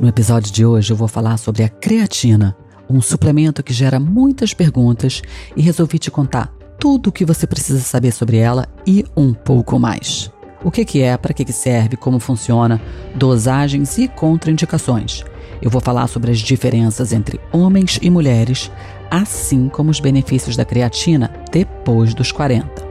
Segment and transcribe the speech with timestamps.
[0.00, 2.56] No episódio de hoje eu vou falar sobre a creatina
[2.88, 5.20] um suplemento que gera muitas perguntas
[5.56, 9.76] e resolvi te contar tudo o que você precisa saber sobre ela e um pouco
[9.76, 10.30] mais.
[10.62, 12.80] O que, que é, para que, que serve, como funciona,
[13.16, 15.24] dosagens e contraindicações.
[15.60, 18.70] Eu vou falar sobre as diferenças entre homens e mulheres,
[19.10, 22.86] assim como os benefícios da creatina depois dos 40.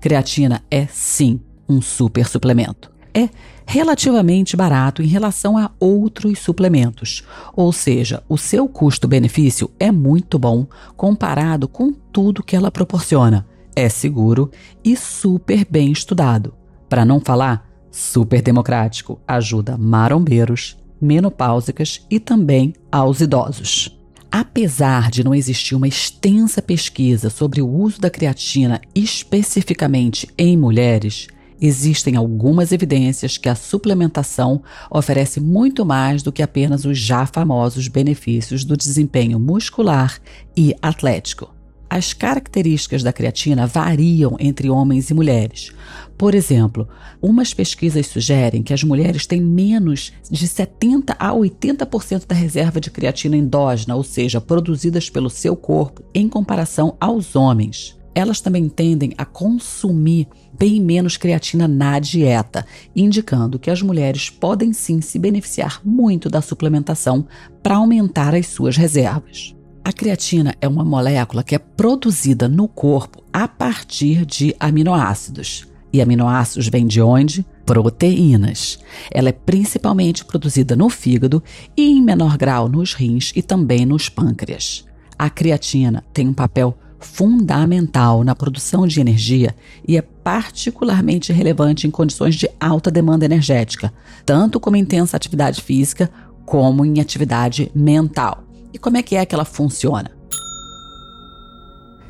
[0.00, 2.97] Creatina é sim um super suplemento.
[3.18, 3.28] É
[3.66, 10.64] relativamente barato em relação a outros suplementos, ou seja, o seu custo-benefício é muito bom
[10.96, 13.44] comparado com tudo que ela proporciona.
[13.74, 14.52] É seguro
[14.84, 16.54] e super bem estudado.
[16.88, 23.98] Para não falar, super democrático, ajuda marombeiros, menopáusicas e também aos idosos.
[24.30, 31.26] Apesar de não existir uma extensa pesquisa sobre o uso da creatina especificamente em mulheres,
[31.60, 37.88] existem algumas evidências que a suplementação oferece muito mais do que apenas os já famosos
[37.88, 40.18] benefícios do desempenho muscular
[40.56, 41.54] e atlético.
[41.90, 45.72] As características da creatina variam entre homens e mulheres.
[46.18, 46.86] Por exemplo,
[47.22, 52.90] umas pesquisas sugerem que as mulheres têm menos de 70 a 80% da reserva de
[52.90, 59.12] creatina endógena, ou seja, produzidas pelo seu corpo, em comparação aos homens elas também tendem
[59.16, 60.26] a consumir
[60.58, 66.42] bem menos creatina na dieta, indicando que as mulheres podem sim se beneficiar muito da
[66.42, 67.26] suplementação
[67.62, 69.54] para aumentar as suas reservas.
[69.84, 75.66] A creatina é uma molécula que é produzida no corpo a partir de aminoácidos.
[75.90, 77.46] E aminoácidos vêm de onde?
[77.64, 78.78] Proteínas.
[79.10, 81.42] Ela é principalmente produzida no fígado
[81.74, 84.84] e, em menor grau, nos rins e também nos pâncreas.
[85.18, 89.54] A creatina tem um papel fundamental na produção de energia
[89.86, 93.92] e é particularmente relevante em condições de alta demanda energética,
[94.26, 96.10] tanto como intensa atividade física
[96.44, 98.44] como em atividade mental.
[98.72, 100.10] E como é que é que ela funciona?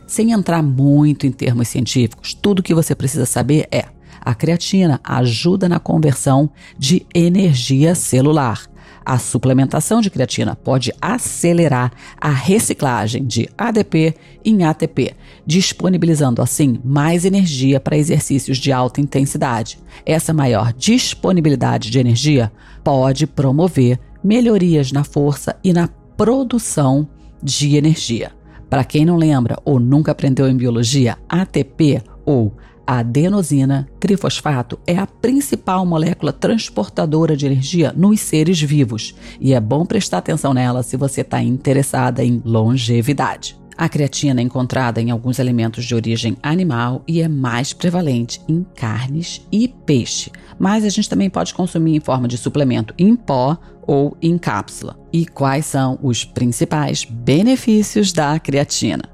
[0.06, 3.84] Sem entrar muito em termos científicos, tudo que você precisa saber é:
[4.20, 8.66] a creatina ajuda na conversão de energia celular
[9.08, 14.14] a suplementação de creatina pode acelerar a reciclagem de ADP
[14.44, 15.14] em ATP,
[15.46, 19.78] disponibilizando assim mais energia para exercícios de alta intensidade.
[20.04, 22.52] Essa maior disponibilidade de energia
[22.84, 27.08] pode promover melhorias na força e na produção
[27.42, 28.32] de energia.
[28.68, 32.54] Para quem não lembra ou nunca aprendeu em biologia, ATP ou
[32.88, 39.60] a adenosina trifosfato é a principal molécula transportadora de energia nos seres vivos e é
[39.60, 43.58] bom prestar atenção nela se você está interessada em longevidade.
[43.76, 48.64] A creatina é encontrada em alguns alimentos de origem animal e é mais prevalente em
[48.74, 53.58] carnes e peixe, mas a gente também pode consumir em forma de suplemento em pó
[53.86, 54.98] ou em cápsula.
[55.12, 59.04] E quais são os principais benefícios da creatina?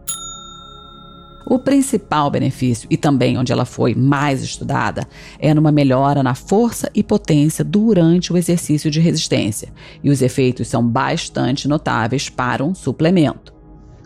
[1.47, 5.07] O principal benefício, e também onde ela foi mais estudada,
[5.39, 9.73] é numa melhora na força e potência durante o exercício de resistência,
[10.03, 13.53] e os efeitos são bastante notáveis para um suplemento.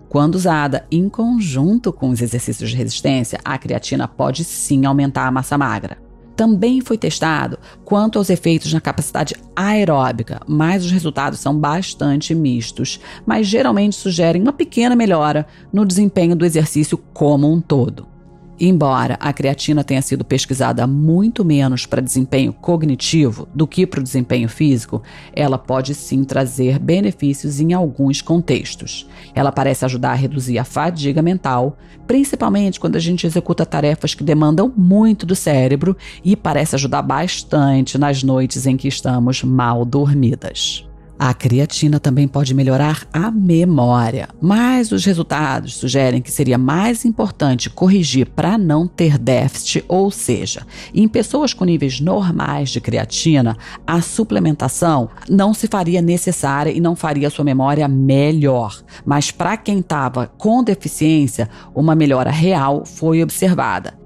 [0.09, 5.31] Quando usada em conjunto com os exercícios de resistência, a creatina pode sim aumentar a
[5.31, 6.08] massa magra
[6.39, 13.01] também foi testado quanto aos efeitos na capacidade aeróbica, mas os resultados são bastante mistos,
[13.27, 18.18] mas geralmente sugerem uma pequena melhora no desempenho do exercício como um todo.
[18.61, 24.03] Embora a creatina tenha sido pesquisada muito menos para desempenho cognitivo do que para o
[24.03, 25.01] desempenho físico,
[25.33, 29.09] ela pode sim trazer benefícios em alguns contextos.
[29.33, 34.25] Ela parece ajudar a reduzir a fadiga mental, principalmente quando a gente executa tarefas que
[34.25, 40.88] demandam muito do cérebro e parece ajudar bastante nas noites em que estamos mal dormidas.
[41.19, 47.69] A creatina também pode melhorar a memória, mas os resultados sugerem que seria mais importante
[47.69, 54.01] corrigir para não ter déficit, ou seja, em pessoas com níveis normais de creatina, a
[54.01, 58.81] suplementação não se faria necessária e não faria sua memória melhor.
[59.05, 63.99] Mas para quem estava com deficiência, uma melhora real foi observada.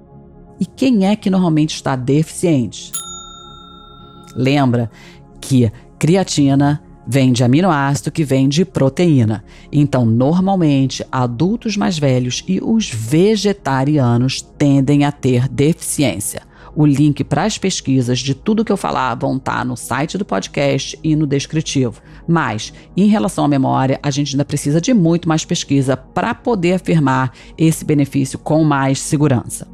[0.58, 2.91] E quem é que normalmente está deficiente?
[4.35, 4.91] Lembra
[5.41, 9.44] que creatina vem de aminoácido que vem de proteína.
[9.70, 16.43] Então, normalmente, adultos mais velhos e os vegetarianos tendem a ter deficiência.
[16.75, 20.16] O link para as pesquisas de tudo que eu falar vão estar tá no site
[20.16, 22.00] do podcast e no descritivo.
[22.26, 26.75] Mas, em relação à memória, a gente ainda precisa de muito mais pesquisa para poder
[26.75, 29.71] afirmar esse benefício com mais segurança.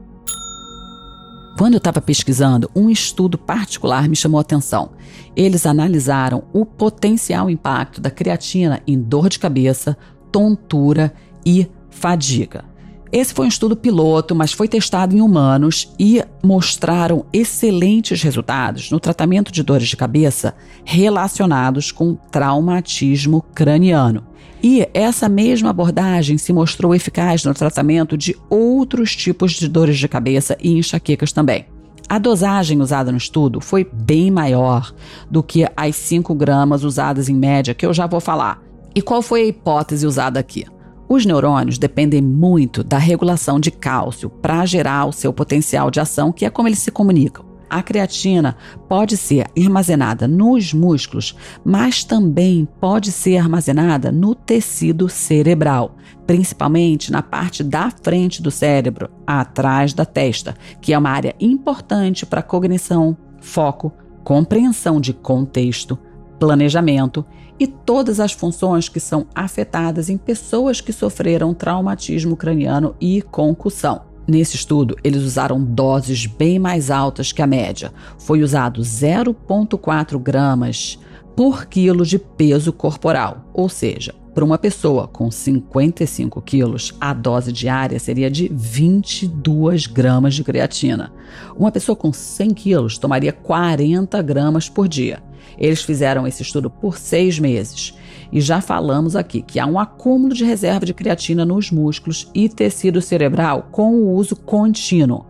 [1.58, 4.92] Quando eu estava pesquisando, um estudo particular me chamou a atenção.
[5.34, 9.98] Eles analisaram o potencial impacto da creatina em dor de cabeça,
[10.30, 11.12] tontura
[11.44, 12.64] e fadiga.
[13.10, 19.00] Esse foi um estudo piloto, mas foi testado em humanos e mostraram excelentes resultados no
[19.00, 24.24] tratamento de dores de cabeça relacionados com traumatismo craniano.
[24.62, 30.08] E essa mesma abordagem se mostrou eficaz no tratamento de outros tipos de dores de
[30.08, 31.66] cabeça e enxaquecas também.
[32.08, 34.92] A dosagem usada no estudo foi bem maior
[35.30, 38.62] do que as 5 gramas usadas em média, que eu já vou falar.
[38.94, 40.64] E qual foi a hipótese usada aqui?
[41.08, 46.32] Os neurônios dependem muito da regulação de cálcio para gerar o seu potencial de ação,
[46.32, 47.47] que é como eles se comunicam.
[47.70, 48.56] A creatina
[48.88, 57.22] pode ser armazenada nos músculos, mas também pode ser armazenada no tecido cerebral, principalmente na
[57.22, 63.16] parte da frente do cérebro, atrás da testa, que é uma área importante para cognição,
[63.40, 63.92] foco,
[64.24, 65.98] compreensão de contexto,
[66.38, 67.24] planejamento
[67.58, 74.02] e todas as funções que são afetadas em pessoas que sofreram traumatismo craniano e concussão.
[74.28, 77.90] Nesse estudo, eles usaram doses bem mais altas que a média.
[78.18, 80.98] Foi usado 0,4 gramas
[81.34, 87.50] por quilo de peso corporal, ou seja, para uma pessoa com 55 quilos, a dose
[87.50, 91.10] diária seria de 22 gramas de creatina.
[91.56, 95.22] Uma pessoa com 100 quilos tomaria 40 gramas por dia.
[95.58, 97.94] Eles fizeram esse estudo por seis meses.
[98.30, 102.48] E já falamos aqui que há um acúmulo de reserva de creatina nos músculos e
[102.48, 105.26] tecido cerebral com o uso contínuo.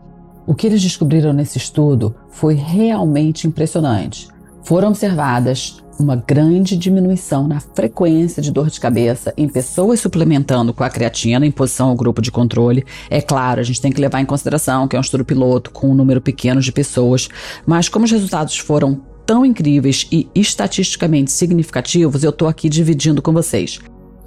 [0.47, 4.29] O que eles descobriram nesse estudo foi realmente impressionante.
[4.65, 10.85] Foram observadas uma grande diminuição na frequência de dor de cabeça em pessoas suplementando com
[10.85, 12.85] a creatina em posição ao grupo de controle.
[13.11, 15.91] É claro, a gente tem que levar em consideração que é um estudo piloto com
[15.91, 17.29] um número pequeno de pessoas,
[17.67, 23.31] mas como os resultados foram tão incríveis e estatisticamente significativos, eu estou aqui dividindo com
[23.31, 23.79] vocês.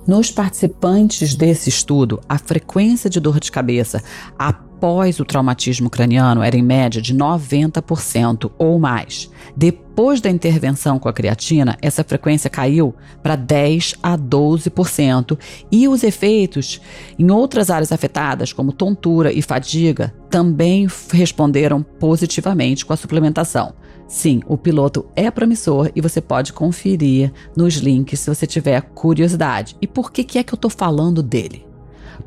[0.05, 4.03] Nos participantes desse estudo, a frequência de dor de cabeça
[4.37, 9.31] após o traumatismo craniano era em média de 90% ou mais.
[9.57, 12.93] Depois da intervenção com a creatina, essa frequência caiu
[13.23, 15.35] para 10 a 12%,
[15.71, 16.79] e os efeitos
[17.17, 23.73] em outras áreas afetadas, como tontura e fadiga, também responderam positivamente com a suplementação.
[24.11, 29.77] Sim, o piloto é promissor e você pode conferir nos links se você tiver curiosidade.
[29.81, 31.65] E por que, que é que eu estou falando dele?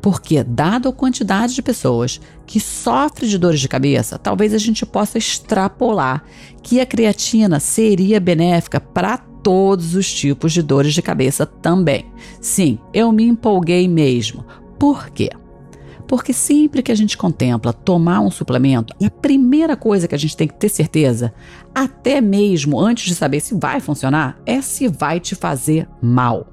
[0.01, 4.83] Porque, dado a quantidade de pessoas que sofrem de dores de cabeça, talvez a gente
[4.83, 6.23] possa extrapolar
[6.63, 12.07] que a creatina seria benéfica para todos os tipos de dores de cabeça também.
[12.41, 14.43] Sim, eu me empolguei mesmo.
[14.79, 15.29] Por quê?
[16.07, 20.37] Porque sempre que a gente contempla tomar um suplemento, a primeira coisa que a gente
[20.37, 21.33] tem que ter certeza,
[21.73, 26.47] até mesmo antes de saber se vai funcionar, é se vai te fazer mal.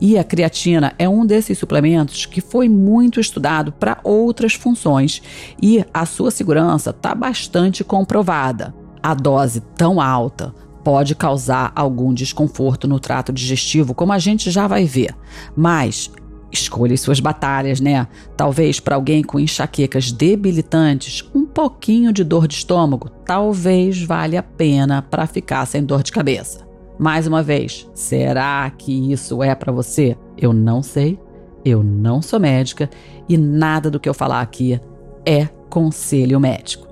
[0.00, 5.22] E a creatina é um desses suplementos que foi muito estudado para outras funções
[5.60, 8.74] e a sua segurança está bastante comprovada.
[9.02, 10.54] A dose tão alta
[10.84, 15.14] pode causar algum desconforto no trato digestivo, como a gente já vai ver,
[15.56, 16.10] mas
[16.60, 18.06] Escolha suas batalhas, né?
[18.36, 24.42] Talvez para alguém com enxaquecas debilitantes, um pouquinho de dor de estômago talvez valha a
[24.42, 26.64] pena para ficar sem dor de cabeça.
[26.98, 30.16] Mais uma vez, será que isso é para você?
[30.38, 31.18] Eu não sei,
[31.64, 32.88] eu não sou médica
[33.28, 34.80] e nada do que eu falar aqui
[35.26, 36.86] é conselho médico.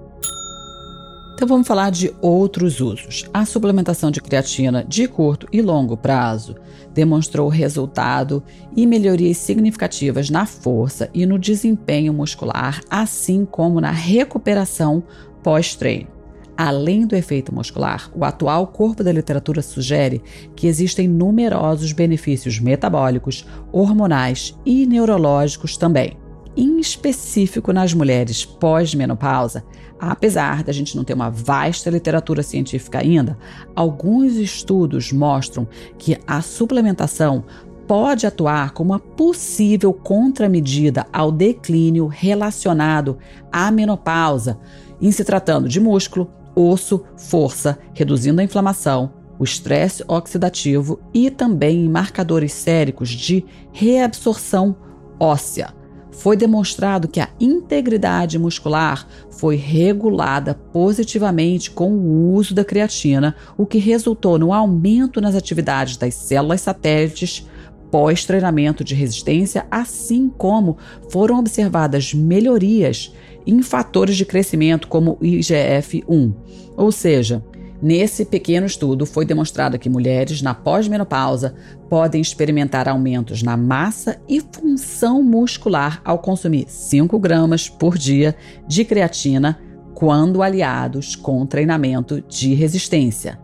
[1.34, 3.28] Então vamos falar de outros usos.
[3.34, 6.54] A suplementação de creatina de curto e longo prazo
[6.94, 8.40] demonstrou resultado
[8.76, 15.02] e melhorias significativas na força e no desempenho muscular, assim como na recuperação
[15.42, 16.14] pós-treino.
[16.56, 20.22] Além do efeito muscular, o atual corpo da literatura sugere
[20.54, 26.16] que existem numerosos benefícios metabólicos, hormonais e neurológicos também.
[26.56, 29.64] Em específico nas mulheres pós-menopausa,
[29.98, 33.38] Apesar da gente não ter uma vasta literatura científica ainda,
[33.74, 37.44] alguns estudos mostram que a suplementação
[37.86, 43.18] pode atuar como uma possível contramedida ao declínio relacionado
[43.52, 44.58] à menopausa,
[45.00, 51.84] em se tratando de músculo, osso, força, reduzindo a inflamação, o estresse oxidativo e também
[51.84, 54.76] em marcadores séricos de reabsorção
[55.18, 55.83] óssea.
[56.16, 63.66] Foi demonstrado que a integridade muscular foi regulada positivamente com o uso da creatina, o
[63.66, 67.46] que resultou no aumento nas atividades das células satélites
[67.90, 70.78] pós-treinamento de resistência, assim como
[71.10, 73.14] foram observadas melhorias
[73.46, 76.34] em fatores de crescimento como o IGF-1.
[76.76, 77.44] Ou seja,
[77.84, 81.54] Nesse pequeno estudo, foi demonstrado que mulheres na pós-menopausa
[81.86, 88.34] podem experimentar aumentos na massa e função muscular ao consumir 5 gramas por dia
[88.66, 89.60] de creatina
[89.92, 93.38] quando aliados com treinamento de resistência.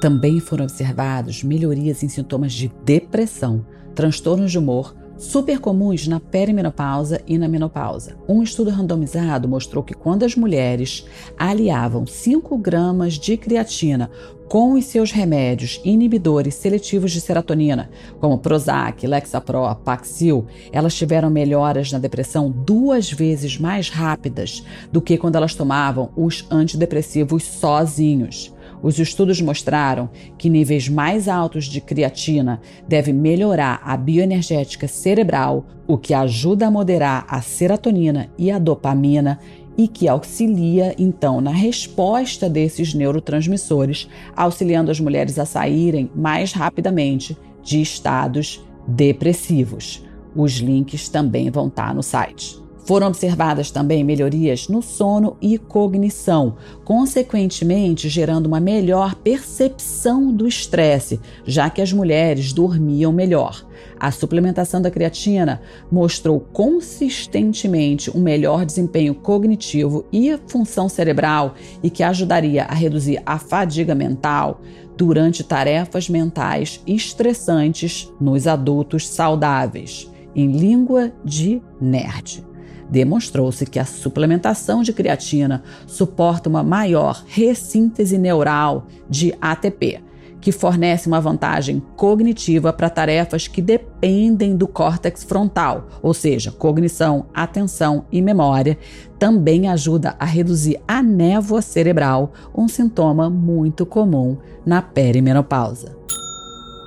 [0.00, 7.20] Também foram observados melhorias em sintomas de depressão, transtornos de humor, super comuns na perimenopausa
[7.26, 8.16] e na menopausa.
[8.26, 11.06] Um estudo randomizado mostrou que quando as mulheres
[11.38, 14.10] aliavam 5 gramas de creatina
[14.48, 21.92] com os seus remédios inibidores seletivos de serotonina, como Prozac, Lexapro, Paxil, elas tiveram melhoras
[21.92, 28.52] na depressão duas vezes mais rápidas do que quando elas tomavam os antidepressivos sozinhos.
[28.82, 30.08] Os estudos mostraram
[30.38, 36.70] que níveis mais altos de creatina devem melhorar a bioenergética cerebral, o que ajuda a
[36.70, 39.38] moderar a serotonina e a dopamina
[39.76, 47.36] e que auxilia então na resposta desses neurotransmissores, auxiliando as mulheres a saírem mais rapidamente
[47.62, 50.04] de estados depressivos.
[50.34, 52.60] Os links também vão estar no site.
[52.90, 61.20] Foram observadas também melhorias no sono e cognição, consequentemente gerando uma melhor percepção do estresse,
[61.46, 63.64] já que as mulheres dormiam melhor.
[63.96, 71.54] A suplementação da creatina mostrou consistentemente um melhor desempenho cognitivo e função cerebral
[71.84, 74.62] e que ajudaria a reduzir a fadiga mental
[74.96, 80.10] durante tarefas mentais estressantes nos adultos saudáveis.
[80.34, 82.49] Em língua de nerd.
[82.90, 90.02] Demonstrou-se que a suplementação de creatina suporta uma maior ressíntese neural de ATP,
[90.40, 97.26] que fornece uma vantagem cognitiva para tarefas que dependem do córtex frontal, ou seja, cognição,
[97.32, 98.76] atenção e memória,
[99.18, 105.96] também ajuda a reduzir a névoa cerebral, um sintoma muito comum na perimenopausa.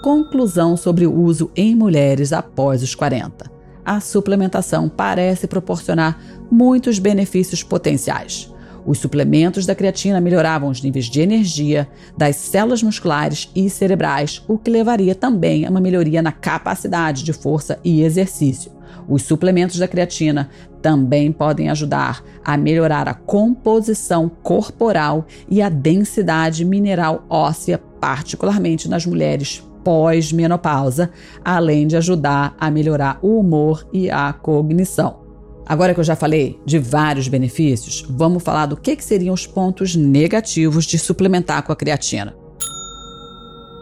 [0.03, 3.52] Conclusão sobre o uso em mulheres após os 40
[3.85, 6.19] a suplementação parece proporcionar
[6.51, 8.51] muitos benefícios potenciais.
[8.85, 11.87] Os suplementos da creatina melhoravam os níveis de energia
[12.17, 17.31] das células musculares e cerebrais, o que levaria também a uma melhoria na capacidade de
[17.31, 18.71] força e exercício.
[19.07, 20.49] Os suplementos da creatina
[20.81, 29.05] também podem ajudar a melhorar a composição corporal e a densidade mineral óssea, particularmente nas
[29.05, 31.11] mulheres pós-menopausa,
[31.43, 35.23] além de ajudar a melhorar o humor e a cognição.
[35.65, 39.47] Agora que eu já falei de vários benefícios, vamos falar do que, que seriam os
[39.47, 42.35] pontos negativos de suplementar com a creatina.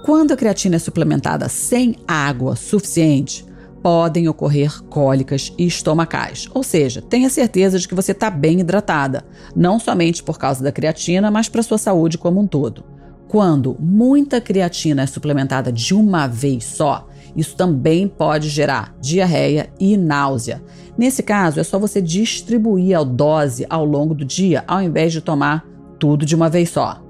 [0.05, 3.45] Quando a creatina é suplementada sem água suficiente,
[3.81, 6.47] podem ocorrer cólicas estomacais.
[6.53, 10.71] Ou seja, tenha certeza de que você está bem hidratada, não somente por causa da
[10.71, 12.90] creatina, mas para sua saúde como um todo.
[13.31, 19.95] Quando muita creatina é suplementada de uma vez só, isso também pode gerar diarreia e
[19.95, 20.61] náusea.
[20.97, 25.21] Nesse caso, é só você distribuir a dose ao longo do dia, ao invés de
[25.21, 25.65] tomar
[25.97, 27.01] tudo de uma vez só.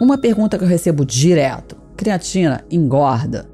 [0.00, 3.50] Uma pergunta que eu recebo direto: creatina engorda?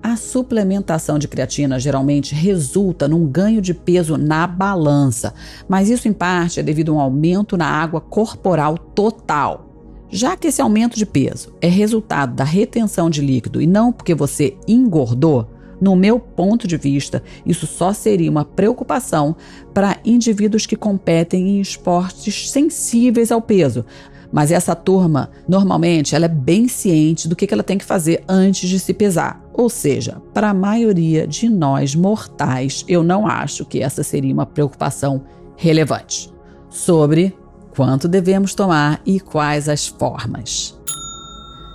[0.00, 5.34] A suplementação de creatina geralmente resulta num ganho de peso na balança,
[5.68, 9.69] mas isso em parte é devido a um aumento na água corporal total.
[10.10, 14.14] Já que esse aumento de peso é resultado da retenção de líquido e não porque
[14.14, 15.46] você engordou,
[15.80, 19.34] no meu ponto de vista, isso só seria uma preocupação
[19.72, 23.84] para indivíduos que competem em esportes sensíveis ao peso.
[24.32, 28.68] Mas essa turma, normalmente, ela é bem ciente do que ela tem que fazer antes
[28.68, 29.42] de se pesar.
[29.54, 34.46] Ou seja, para a maioria de nós mortais, eu não acho que essa seria uma
[34.46, 35.22] preocupação
[35.56, 36.30] relevante.
[36.68, 37.34] Sobre
[37.74, 40.78] quanto devemos tomar e quais as formas.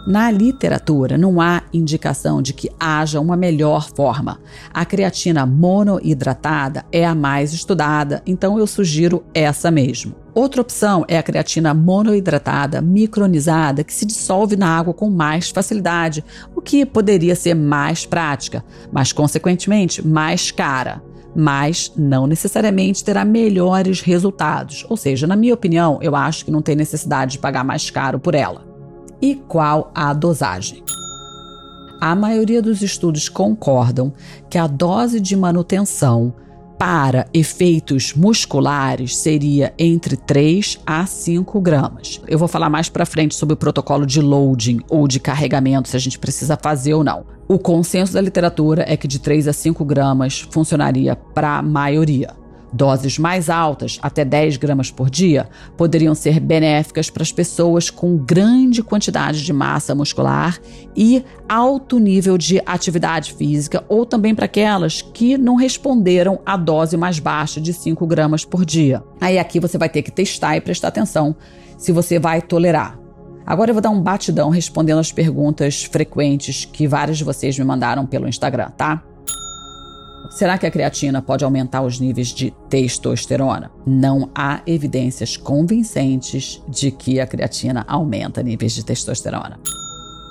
[0.05, 4.39] Na literatura, não há indicação de que haja uma melhor forma.
[4.71, 10.13] A creatina monoidratada é a mais estudada, então eu sugiro essa mesmo.
[10.35, 16.23] Outra opção é a creatina monoidratada micronizada, que se dissolve na água com mais facilidade,
[16.55, 21.01] o que poderia ser mais prática, mas consequentemente mais cara
[21.35, 24.85] mas não necessariamente terá melhores resultados.
[24.89, 28.19] Ou seja, na minha opinião, eu acho que não tem necessidade de pagar mais caro
[28.19, 28.63] por ela.
[29.21, 30.83] e qual a dosagem.
[32.01, 34.13] A maioria dos estudos concordam
[34.49, 36.33] que a dose de manutenção
[36.77, 42.22] para efeitos musculares seria entre 3 a 5 gramas.
[42.27, 45.96] Eu vou falar mais para frente sobre o protocolo de loading ou de carregamento, se
[45.96, 47.25] a gente precisa fazer ou não.
[47.48, 52.44] O consenso da literatura é que de 3 a 5 gramas funcionaria para a maioria.
[52.75, 58.17] Doses mais altas, até 10 gramas por dia, poderiam ser benéficas para as pessoas com
[58.17, 60.60] grande quantidade de massa muscular
[60.94, 66.98] e alto nível de atividade física, ou também para aquelas que não responderam à dose
[66.98, 69.01] mais baixa de 5 gramas por dia.
[69.22, 71.34] Aí aqui você vai ter que testar e prestar atenção
[71.77, 73.00] se você vai tolerar.
[73.46, 77.63] Agora eu vou dar um batidão respondendo as perguntas frequentes que vários de vocês me
[77.63, 79.01] mandaram pelo Instagram, tá?
[80.29, 83.72] Será que a creatina pode aumentar os níveis de testosterona?
[83.86, 89.60] Não há evidências convincentes de que a creatina aumenta níveis de testosterona.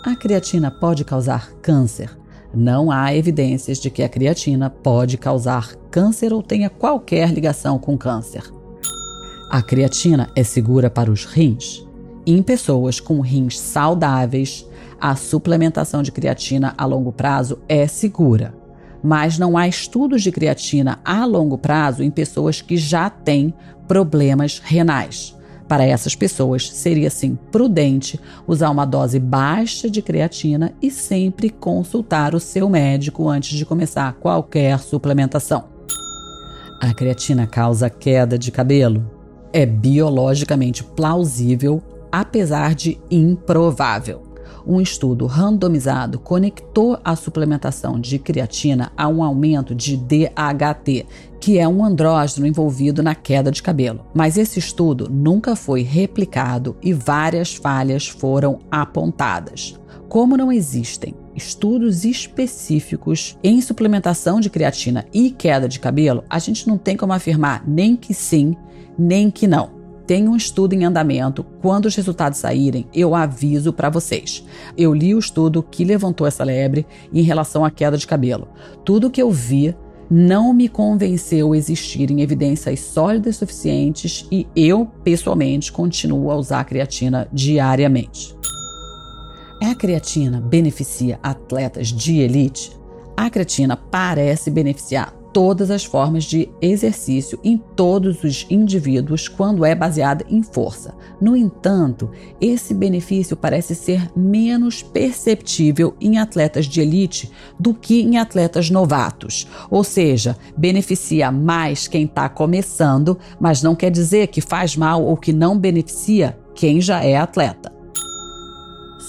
[0.04, 2.10] A creatina pode causar câncer?
[2.52, 7.96] Não há evidências de que a creatina pode causar câncer ou tenha qualquer ligação com
[7.96, 8.42] câncer.
[9.50, 11.86] A creatina é segura para os rins?
[12.26, 14.66] Em pessoas com rins saudáveis,
[15.00, 18.63] a suplementação de creatina a longo prazo é segura
[19.04, 23.52] mas não há estudos de creatina a longo prazo em pessoas que já têm
[23.86, 25.36] problemas renais.
[25.68, 32.34] Para essas pessoas, seria sim prudente usar uma dose baixa de creatina e sempre consultar
[32.34, 35.64] o seu médico antes de começar qualquer suplementação.
[36.80, 39.04] A creatina causa queda de cabelo?
[39.52, 44.33] É biologicamente plausível, apesar de improvável
[44.66, 51.06] um estudo randomizado conectou a suplementação de creatina a um aumento de DHT,
[51.40, 54.06] que é um andrógeno envolvido na queda de cabelo.
[54.14, 59.78] Mas esse estudo nunca foi replicado e várias falhas foram apontadas.
[60.08, 66.68] Como não existem estudos específicos em suplementação de creatina e queda de cabelo, a gente
[66.68, 68.56] não tem como afirmar nem que sim,
[68.96, 69.83] nem que não.
[70.06, 71.44] Tem um estudo em andamento.
[71.62, 74.44] Quando os resultados saírem, eu aviso para vocês.
[74.76, 78.48] Eu li o estudo que levantou essa lebre em relação à queda de cabelo.
[78.84, 79.74] Tudo que eu vi
[80.10, 87.26] não me convenceu existirem evidências sólidas suficientes e eu, pessoalmente, continuo a usar a creatina
[87.32, 88.36] diariamente.
[89.62, 92.70] A creatina beneficia atletas de elite?
[93.16, 99.74] A creatina parece beneficiar todas as formas de exercício em todos os indivíduos quando é
[99.74, 100.94] baseada em força.
[101.20, 102.08] No entanto,
[102.40, 109.48] esse benefício parece ser menos perceptível em atletas de elite do que em atletas novatos.
[109.68, 115.16] Ou seja, beneficia mais quem está começando, mas não quer dizer que faz mal ou
[115.16, 117.72] que não beneficia quem já é atleta.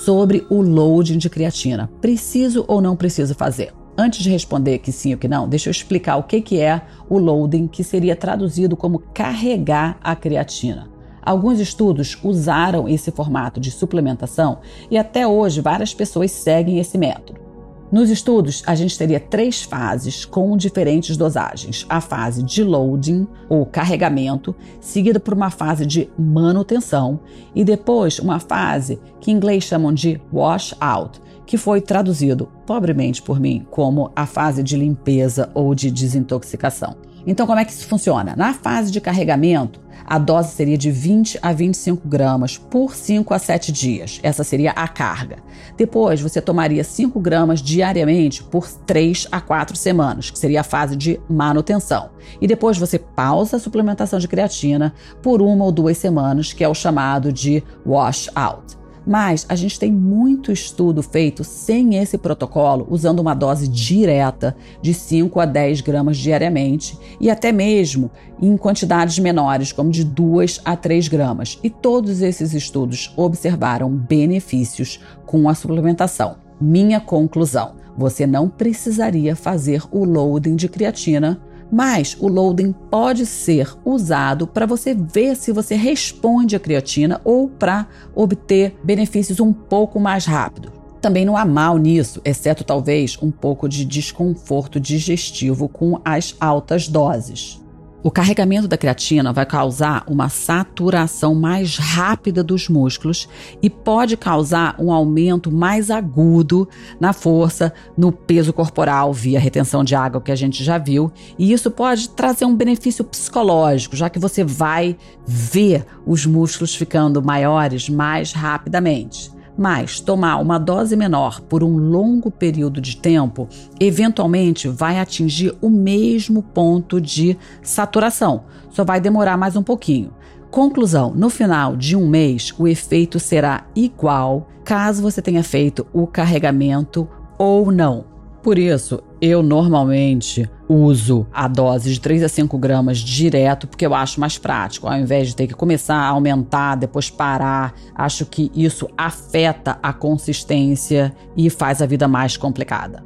[0.03, 3.84] Sobre o loading de creatina, preciso ou não preciso fazer?
[3.97, 7.17] Antes de responder que sim ou que não, deixa eu explicar o que, é o
[7.17, 10.89] loading, que seria traduzido como carregar a creatina.
[11.21, 14.59] Alguns estudos usaram esse formato de suplementação
[14.91, 17.45] e até hoje várias pessoas seguem esse método.
[17.91, 23.65] Nos estudos, a gente teria três fases com diferentes dosagens: a fase de loading, ou
[23.65, 27.19] carregamento, seguida por uma fase de manutenção,
[27.55, 33.21] e depois uma fase que em inglês chamam de wash out, que foi traduzido pobremente
[33.21, 36.95] por mim como a fase de limpeza ou de desintoxicação.
[37.27, 38.35] Então, como é que isso funciona?
[38.35, 43.39] Na fase de carregamento, a dose seria de 20 a 25 gramas por 5 a
[43.39, 44.19] 7 dias.
[44.21, 45.37] Essa seria a carga.
[45.75, 50.95] Depois, você tomaria 5 gramas diariamente por 3 a 4 semanas, que seria a fase
[50.95, 52.11] de manutenção.
[52.39, 56.69] E depois você pausa a suplementação de creatina por uma ou duas semanas, que é
[56.69, 58.84] o chamado de wash out.
[59.05, 64.93] Mas a gente tem muito estudo feito sem esse protocolo, usando uma dose direta de
[64.93, 68.09] 5 a 10 gramas diariamente e até mesmo
[68.41, 71.59] em quantidades menores, como de 2 a 3 gramas.
[71.63, 76.37] E todos esses estudos observaram benefícios com a suplementação.
[76.59, 81.39] Minha conclusão: você não precisaria fazer o loading de creatina
[81.71, 87.49] mas o loading pode ser usado para você ver se você responde à creatina ou
[87.49, 90.71] para obter benefícios um pouco mais rápido.
[91.01, 96.87] Também não há mal nisso, exceto talvez um pouco de desconforto digestivo com as altas
[96.87, 97.63] doses.
[98.05, 103.27] O carregamento da creatina vai causar uma saturação mais rápida dos músculos
[103.63, 109.95] e pode causar um aumento mais agudo na força, no peso corporal via retenção de
[109.95, 114.19] água que a gente já viu, e isso pode trazer um benefício psicológico, já que
[114.19, 119.34] você vai ver os músculos ficando maiores mais rapidamente.
[119.57, 123.47] Mas tomar uma dose menor por um longo período de tempo,
[123.79, 130.11] eventualmente vai atingir o mesmo ponto de saturação, só vai demorar mais um pouquinho.
[130.51, 136.07] Conclusão: no final de um mês, o efeito será igual caso você tenha feito o
[136.07, 138.14] carregamento ou não.
[138.45, 143.95] Por isso, eu normalmente uso a dose de 3 a 5 gramas direto, porque eu
[143.95, 147.73] acho mais prático, ao invés de ter que começar a aumentar, depois parar.
[147.95, 153.03] Acho que isso afeta a consistência e faz a vida mais complicada.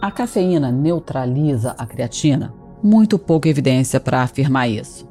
[0.00, 2.54] A cafeína neutraliza a creatina?
[2.82, 5.06] Muito pouca evidência para afirmar isso.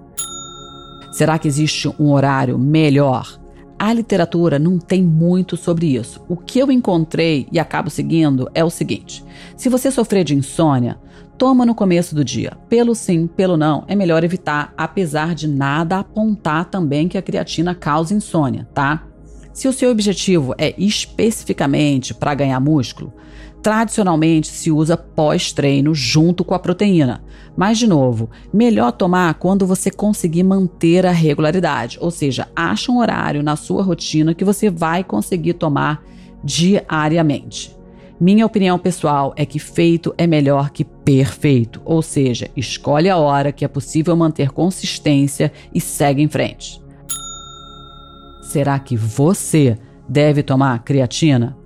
[1.12, 3.41] Será que existe um horário melhor?
[3.84, 6.24] A literatura não tem muito sobre isso.
[6.30, 9.26] O que eu encontrei e acabo seguindo é o seguinte:
[9.58, 11.00] se você sofrer de insônia,
[11.36, 12.56] toma no começo do dia.
[12.70, 17.74] Pelo sim, pelo não, é melhor evitar, apesar de nada apontar também que a creatina
[17.74, 19.08] causa insônia, tá?
[19.52, 23.12] Se o seu objetivo é especificamente para ganhar músculo,
[23.62, 27.24] tradicionalmente se usa pós-treino junto com a proteína.
[27.56, 33.00] Mas, de novo, melhor tomar quando você conseguir manter a regularidade, ou seja, acha um
[33.00, 36.04] horário na sua rotina que você vai conseguir tomar
[36.44, 37.76] diariamente.
[38.20, 43.52] Minha opinião pessoal é que feito é melhor que perfeito, ou seja, escolhe a hora
[43.52, 46.80] que é possível manter consistência e segue em frente.
[48.44, 51.58] Será que você deve tomar creatina?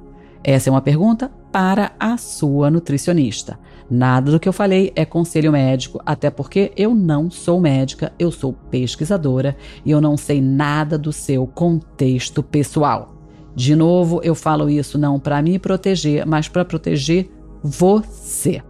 [0.43, 3.57] Essa é uma pergunta para a sua nutricionista.
[3.89, 8.29] Nada do que eu falei é conselho médico, até porque eu não sou médica, eu
[8.29, 13.15] sou pesquisadora e eu não sei nada do seu contexto pessoal.
[13.55, 17.31] De novo, eu falo isso não para me proteger, mas para proteger
[17.63, 18.61] você.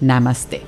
[0.00, 0.60] Namastê.